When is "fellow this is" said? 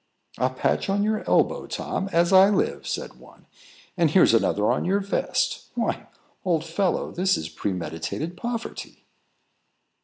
6.65-7.49